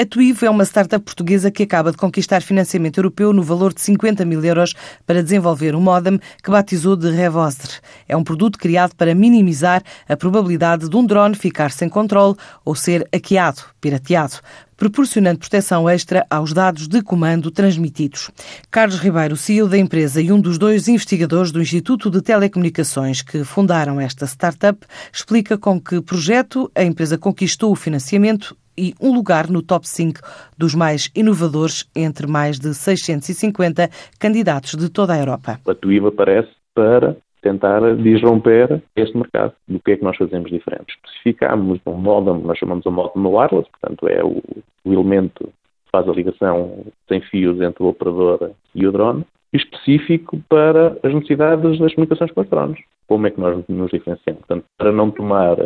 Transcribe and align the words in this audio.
A 0.00 0.06
Tuivo 0.06 0.46
é 0.46 0.50
uma 0.50 0.64
startup 0.64 1.04
portuguesa 1.04 1.50
que 1.50 1.64
acaba 1.64 1.90
de 1.90 1.96
conquistar 1.96 2.40
financiamento 2.40 2.98
europeu 2.98 3.32
no 3.32 3.42
valor 3.42 3.74
de 3.74 3.80
50 3.80 4.24
mil 4.24 4.44
euros 4.44 4.72
para 5.04 5.24
desenvolver 5.24 5.74
um 5.74 5.80
modem 5.80 6.20
que 6.40 6.52
batizou 6.52 6.94
de 6.94 7.10
Revosdre. 7.10 7.80
É 8.06 8.16
um 8.16 8.22
produto 8.22 8.60
criado 8.60 8.94
para 8.94 9.12
minimizar 9.12 9.82
a 10.08 10.16
probabilidade 10.16 10.88
de 10.88 10.96
um 10.96 11.04
drone 11.04 11.34
ficar 11.34 11.72
sem 11.72 11.88
controle 11.88 12.36
ou 12.64 12.76
ser 12.76 13.08
hackeado, 13.12 13.62
pirateado 13.80 14.36
proporcionando 14.76 15.40
proteção 15.40 15.90
extra 15.90 16.24
aos 16.30 16.52
dados 16.52 16.86
de 16.86 17.02
comando 17.02 17.50
transmitidos. 17.50 18.30
Carlos 18.70 19.00
Ribeiro, 19.00 19.36
CEO 19.36 19.66
da 19.68 19.76
empresa 19.76 20.22
e 20.22 20.30
um 20.30 20.40
dos 20.40 20.56
dois 20.56 20.86
investigadores 20.86 21.50
do 21.50 21.60
Instituto 21.60 22.08
de 22.08 22.22
Telecomunicações 22.22 23.20
que 23.20 23.42
fundaram 23.42 24.00
esta 24.00 24.24
startup, 24.24 24.78
explica 25.12 25.58
com 25.58 25.80
que 25.80 26.00
projeto 26.00 26.70
a 26.76 26.84
empresa 26.84 27.18
conquistou 27.18 27.72
o 27.72 27.74
financiamento 27.74 28.56
e 28.78 28.94
um 29.00 29.12
lugar 29.12 29.50
no 29.50 29.60
top 29.60 29.86
5 29.88 30.20
dos 30.56 30.74
mais 30.74 31.10
inovadores 31.14 31.84
entre 31.94 32.26
mais 32.26 32.58
de 32.58 32.72
650 32.72 33.90
candidatos 34.18 34.76
de 34.76 34.88
toda 34.88 35.14
a 35.14 35.18
Europa. 35.18 35.58
A 35.66 35.74
TUIV 35.74 36.06
aparece 36.06 36.50
para 36.74 37.16
tentar 37.42 37.80
disromper 37.96 38.82
este 38.96 39.16
mercado. 39.16 39.52
Do 39.66 39.80
que 39.80 39.92
é 39.92 39.96
que 39.96 40.04
nós 40.04 40.16
fazemos 40.16 40.50
diferente? 40.50 40.86
Especificamos 40.88 41.80
um 41.86 41.94
modem, 41.94 42.42
nós 42.42 42.58
chamamos 42.58 42.86
o 42.86 42.90
modem 42.90 43.26
wireless, 43.26 43.68
portanto 43.70 44.08
é 44.08 44.22
o, 44.24 44.42
o 44.84 44.92
elemento 44.92 45.44
que 45.44 45.90
faz 45.90 46.08
a 46.08 46.12
ligação 46.12 46.84
sem 47.08 47.20
fios 47.22 47.60
entre 47.60 47.82
o 47.82 47.88
operador 47.88 48.52
e 48.74 48.86
o 48.86 48.92
drone, 48.92 49.24
específico 49.52 50.40
para 50.48 50.96
as 51.02 51.14
necessidades 51.14 51.78
das 51.78 51.94
comunicações 51.94 52.30
com 52.32 52.40
os 52.40 52.48
drones. 52.48 52.78
Como 53.06 53.26
é 53.26 53.30
que 53.30 53.40
nós 53.40 53.64
nos 53.68 53.90
diferenciamos? 53.90 54.44
Portanto, 54.46 54.64
para 54.76 54.92
não 54.92 55.10
tomar 55.10 55.56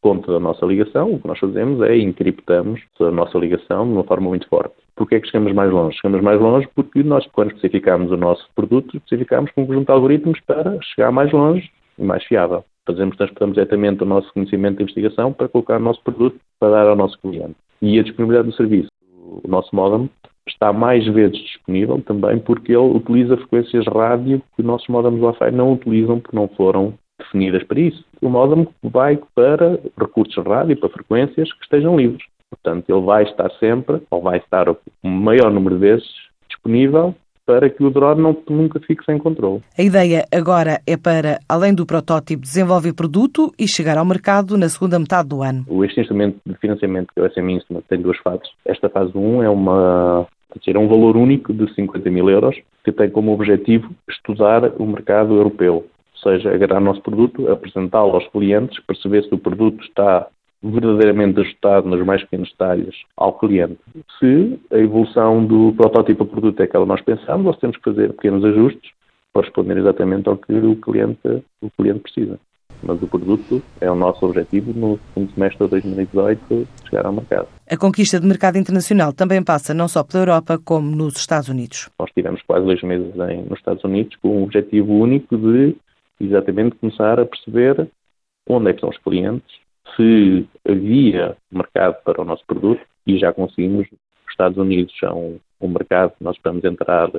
conta 0.00 0.32
da 0.32 0.40
nossa 0.40 0.64
ligação, 0.64 1.12
o 1.12 1.20
que 1.20 1.28
nós 1.28 1.38
fazemos 1.38 1.80
é 1.82 1.96
encriptamos 1.96 2.80
a 3.00 3.10
nossa 3.10 3.38
ligação 3.38 3.86
de 3.86 3.92
uma 3.92 4.04
forma 4.04 4.28
muito 4.28 4.48
forte. 4.48 4.74
Porquê 4.96 5.16
é 5.16 5.20
que 5.20 5.28
chegamos 5.28 5.52
mais 5.52 5.70
longe? 5.70 5.96
Chegamos 5.96 6.22
mais 6.22 6.40
longe 6.40 6.68
porque 6.74 7.02
nós, 7.02 7.26
quando 7.32 7.48
especificamos 7.48 8.10
o 8.10 8.16
nosso 8.16 8.46
produto, 8.54 8.96
especificamos 8.96 9.50
um 9.56 9.66
conjunto 9.66 9.86
de 9.86 9.92
algoritmos 9.92 10.40
para 10.40 10.78
chegar 10.82 11.10
mais 11.10 11.32
longe 11.32 11.70
e 11.98 12.04
mais 12.04 12.24
fiável. 12.24 12.64
Fazemos, 12.86 13.16
transportamos 13.16 13.54
diretamente 13.54 14.02
o 14.02 14.06
nosso 14.06 14.32
conhecimento 14.32 14.78
de 14.78 14.82
investigação 14.84 15.32
para 15.32 15.48
colocar 15.48 15.78
no 15.78 15.84
nosso 15.86 16.02
produto 16.02 16.38
para 16.58 16.70
dar 16.70 16.88
ao 16.88 16.96
nosso 16.96 17.18
cliente. 17.20 17.54
E 17.80 17.98
a 17.98 18.02
disponibilidade 18.02 18.48
do 18.48 18.54
serviço. 18.54 18.88
O 19.12 19.48
nosso 19.48 19.74
modem 19.74 20.10
está 20.48 20.72
mais 20.72 21.06
vezes 21.06 21.38
disponível 21.38 22.00
também 22.02 22.38
porque 22.38 22.72
ele 22.72 22.96
utiliza 22.96 23.36
frequências 23.36 23.86
rádio 23.86 24.40
que 24.54 24.62
os 24.62 24.66
nossos 24.66 24.88
modems 24.88 25.20
Wi-Fi 25.20 25.50
não 25.52 25.72
utilizam 25.72 26.20
porque 26.20 26.36
não 26.36 26.48
foram 26.48 26.94
definidas 27.20 27.62
para 27.64 27.80
isso. 27.80 28.04
O 28.20 28.28
modem 28.28 28.66
vai 28.82 29.18
para 29.34 29.78
recursos 29.98 30.44
rádio, 30.44 30.76
para 30.76 30.88
frequências 30.88 31.52
que 31.52 31.62
estejam 31.62 31.96
livres. 31.96 32.24
Portanto, 32.50 32.90
ele 32.90 33.06
vai 33.06 33.22
estar 33.22 33.50
sempre, 33.58 34.02
ou 34.10 34.20
vai 34.20 34.38
estar 34.38 34.68
o 34.68 34.76
maior 35.02 35.50
número 35.52 35.76
de 35.76 35.80
vezes 35.80 36.08
disponível 36.48 37.14
para 37.46 37.68
que 37.68 37.82
o 37.82 37.90
drone 37.90 38.22
não, 38.22 38.36
nunca 38.48 38.78
fique 38.78 39.04
sem 39.04 39.18
controle. 39.18 39.60
A 39.76 39.82
ideia 39.82 40.24
agora 40.32 40.80
é 40.86 40.96
para, 40.96 41.40
além 41.48 41.74
do 41.74 41.84
protótipo, 41.84 42.42
desenvolver 42.42 42.92
produto 42.92 43.52
e 43.58 43.66
chegar 43.66 43.98
ao 43.98 44.04
mercado 44.04 44.56
na 44.56 44.68
segunda 44.68 44.98
metade 44.98 45.28
do 45.28 45.42
ano. 45.42 45.64
Este 45.84 46.00
instrumento 46.00 46.38
de 46.46 46.54
financiamento 46.58 47.08
que 47.12 47.20
é 47.20 47.24
o 47.24 47.30
SM 47.30 47.50
Instrument 47.50 47.82
tem 47.88 48.00
duas 48.00 48.18
fases. 48.18 48.48
Esta 48.64 48.88
fase 48.88 49.10
1 49.16 49.42
é 49.42 49.48
uma 49.48 50.26
é 50.66 50.78
um 50.78 50.88
valor 50.88 51.16
único 51.16 51.52
de 51.52 51.72
50 51.74 52.10
mil 52.10 52.28
euros 52.28 52.56
que 52.84 52.92
tem 52.92 53.08
como 53.10 53.32
objetivo 53.32 53.90
estudar 54.08 54.72
o 54.78 54.86
mercado 54.86 55.34
europeu 55.34 55.86
seja, 56.22 56.52
agarrar 56.52 56.78
o 56.78 56.84
nosso 56.84 57.02
produto, 57.02 57.50
apresentá-lo 57.50 58.14
aos 58.14 58.26
clientes, 58.28 58.78
perceber 58.86 59.24
se 59.24 59.34
o 59.34 59.38
produto 59.38 59.82
está 59.82 60.26
verdadeiramente 60.62 61.40
ajustado 61.40 61.88
nos 61.88 62.04
mais 62.04 62.22
pequenos 62.22 62.50
detalhes 62.50 62.94
ao 63.16 63.32
cliente. 63.32 63.78
Se 64.18 64.60
a 64.70 64.78
evolução 64.78 65.44
do 65.44 65.72
protótipo 65.76 66.24
a 66.24 66.26
produto 66.26 66.60
é 66.60 66.64
aquela 66.64 66.84
que 66.84 66.90
nós 66.90 67.00
pensamos, 67.02 67.44
nós 67.44 67.58
temos 67.58 67.76
que 67.76 67.84
fazer 67.84 68.12
pequenos 68.12 68.44
ajustes 68.44 68.90
para 69.32 69.42
responder 69.42 69.78
exatamente 69.78 70.28
ao 70.28 70.36
que 70.36 70.52
o 70.52 70.76
cliente, 70.76 71.44
o 71.62 71.70
cliente 71.70 72.00
precisa. 72.00 72.38
Mas 72.82 73.02
o 73.02 73.06
produto 73.06 73.62
é 73.80 73.90
o 73.90 73.94
nosso 73.94 74.24
objetivo 74.24 74.72
no 74.72 74.98
segundo 75.08 75.32
semestre 75.34 75.64
de 75.64 75.70
2018 75.70 76.68
chegar 76.88 77.04
ao 77.04 77.12
mercado. 77.12 77.46
A 77.70 77.76
conquista 77.76 78.18
de 78.18 78.26
mercado 78.26 78.56
internacional 78.56 79.12
também 79.12 79.42
passa 79.42 79.74
não 79.74 79.86
só 79.86 80.02
pela 80.02 80.22
Europa, 80.22 80.58
como 80.64 80.90
nos 80.90 81.16
Estados 81.16 81.48
Unidos. 81.48 81.90
Nós 81.98 82.10
tivemos 82.12 82.40
quase 82.42 82.64
dois 82.64 82.82
meses 82.82 83.14
em, 83.28 83.42
nos 83.42 83.58
Estados 83.58 83.84
Unidos 83.84 84.16
com 84.16 84.38
um 84.38 84.44
objetivo 84.44 84.92
único 84.94 85.36
de 85.36 85.76
exatamente 86.20 86.76
começar 86.76 87.18
a 87.18 87.26
perceber 87.26 87.88
onde 88.48 88.68
é 88.68 88.72
que 88.72 88.76
estão 88.76 88.90
os 88.90 88.98
clientes, 88.98 89.60
se 89.96 90.46
havia 90.68 91.36
mercado 91.50 92.02
para 92.04 92.20
o 92.20 92.24
nosso 92.24 92.44
produto 92.46 92.80
e 93.06 93.18
já 93.18 93.32
conseguimos. 93.32 93.86
Os 93.90 94.32
Estados 94.32 94.58
Unidos 94.58 94.96
são 94.98 95.40
um 95.60 95.68
mercado 95.68 96.12
que 96.16 96.24
nós 96.24 96.36
esperamos 96.36 96.64
entrar 96.64 97.10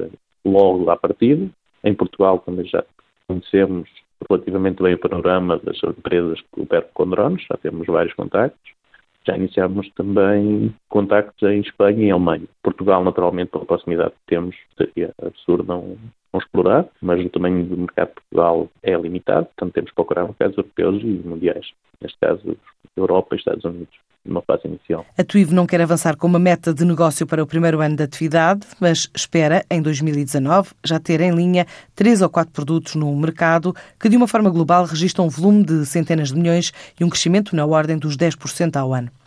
logo 0.45 0.90
à 0.90 0.97
partida. 0.97 1.50
Em 1.84 1.94
Portugal 1.94 2.40
também 2.40 2.66
já 2.66 2.84
conhecemos 3.28 3.90
relativamente 4.29 4.81
bem 4.81 4.94
o 4.94 5.00
panorama 5.00 5.59
das 5.63 5.81
empresas 5.84 6.40
que 6.53 6.61
operam 6.61 6.88
com 6.94 7.09
drones, 7.09 7.44
já 7.44 7.57
temos 7.57 7.88
vários 7.88 8.13
contactos. 8.13 8.72
Já 9.25 9.38
iniciámos 9.38 9.88
também 9.94 10.73
contactos 10.90 11.47
em 11.47 11.59
Espanha 11.59 12.00
e 12.00 12.06
em 12.06 12.11
Alemanha. 12.11 12.47
Portugal, 12.63 13.03
naturalmente, 13.03 13.51
pela 13.51 13.66
proximidade 13.66 14.11
que 14.11 14.25
temos, 14.28 14.56
seria 14.75 15.13
absurdo 15.22 15.63
não 15.63 15.95
explorar, 16.61 16.85
mas 17.01 17.23
o 17.25 17.29
tamanho 17.29 17.66
do 17.66 17.77
mercado 17.77 18.09
de 18.09 18.13
Portugal 18.16 18.69
é 18.83 18.95
limitado, 18.95 19.45
portanto 19.45 19.73
temos 19.73 19.89
que 19.89 19.95
procurar 19.95 20.23
mercados 20.23 20.57
europeus 20.57 21.01
e 21.03 21.27
mundiais, 21.27 21.72
neste 21.99 22.17
caso 22.19 22.57
Europa 22.95 23.35
e 23.35 23.39
Estados 23.39 23.66
Unidos 23.66 23.95
numa 24.23 24.41
fase 24.44 24.67
inicial. 24.67 25.03
A 25.17 25.23
TUIV 25.23 25.51
não 25.51 25.66
quer 25.66 25.81
avançar 25.81 26.16
com 26.16 26.27
uma 26.27 26.38
meta 26.38 26.72
de 26.72 26.85
negócio 26.85 27.25
para 27.25 27.41
o 27.41 27.47
primeiro 27.47 27.81
ano 27.81 27.95
de 27.95 28.03
atividade, 28.03 28.67
mas 28.79 29.09
espera, 29.16 29.66
em 29.69 29.81
2019, 29.81 30.73
já 30.85 30.99
ter 30.99 31.22
em 31.22 31.31
linha 31.31 31.66
três 31.95 32.22
ou 32.22 32.29
quatro 32.29 32.53
produtos 32.53 32.93
no 32.93 33.16
mercado 33.16 33.73
que, 33.99 34.07
de 34.07 34.16
uma 34.16 34.28
forma 34.28 34.51
global, 34.51 34.85
registram 34.85 35.25
um 35.25 35.29
volume 35.29 35.63
de 35.63 35.88
centenas 35.88 36.29
de 36.29 36.35
milhões 36.35 36.72
e 36.99 37.03
um 37.03 37.09
crescimento 37.09 37.55
na 37.55 37.66
ordem 37.66 37.97
dos 37.97 38.16
10% 38.16 38.75
ao 38.75 38.93
ano. 38.93 39.11